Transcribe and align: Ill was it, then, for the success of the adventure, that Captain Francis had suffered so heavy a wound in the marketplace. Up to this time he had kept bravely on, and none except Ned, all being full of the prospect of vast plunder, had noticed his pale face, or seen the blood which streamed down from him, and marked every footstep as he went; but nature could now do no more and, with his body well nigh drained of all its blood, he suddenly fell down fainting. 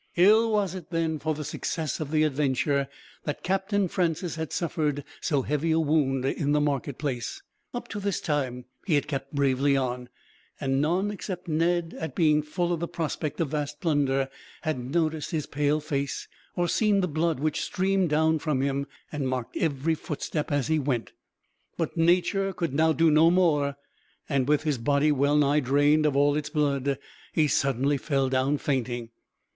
Ill 0.15 0.51
was 0.51 0.73
it, 0.73 0.89
then, 0.89 1.19
for 1.19 1.35
the 1.35 1.43
success 1.43 1.99
of 1.99 2.09
the 2.09 2.23
adventure, 2.23 2.87
that 3.25 3.43
Captain 3.43 3.87
Francis 3.87 4.33
had 4.33 4.51
suffered 4.51 5.03
so 5.21 5.43
heavy 5.43 5.69
a 5.69 5.79
wound 5.79 6.25
in 6.25 6.53
the 6.53 6.59
marketplace. 6.59 7.43
Up 7.71 7.87
to 7.89 7.99
this 7.99 8.19
time 8.19 8.65
he 8.87 8.95
had 8.95 9.07
kept 9.07 9.35
bravely 9.35 9.77
on, 9.77 10.09
and 10.59 10.81
none 10.81 11.11
except 11.11 11.47
Ned, 11.47 11.95
all 12.01 12.07
being 12.07 12.41
full 12.41 12.73
of 12.73 12.79
the 12.79 12.87
prospect 12.87 13.39
of 13.41 13.49
vast 13.49 13.79
plunder, 13.79 14.27
had 14.63 14.79
noticed 14.79 15.29
his 15.29 15.45
pale 15.45 15.79
face, 15.79 16.27
or 16.55 16.67
seen 16.67 17.01
the 17.01 17.07
blood 17.07 17.39
which 17.39 17.61
streamed 17.61 18.09
down 18.09 18.39
from 18.39 18.61
him, 18.61 18.87
and 19.11 19.27
marked 19.29 19.55
every 19.57 19.93
footstep 19.93 20.51
as 20.51 20.65
he 20.65 20.79
went; 20.79 21.11
but 21.77 21.95
nature 21.95 22.53
could 22.53 22.73
now 22.73 22.91
do 22.91 23.11
no 23.11 23.29
more 23.29 23.77
and, 24.27 24.47
with 24.47 24.63
his 24.63 24.79
body 24.79 25.11
well 25.11 25.37
nigh 25.37 25.59
drained 25.59 26.07
of 26.07 26.15
all 26.15 26.35
its 26.35 26.49
blood, 26.49 26.97
he 27.33 27.47
suddenly 27.47 27.97
fell 27.99 28.29
down 28.29 28.57
fainting. 28.57 29.09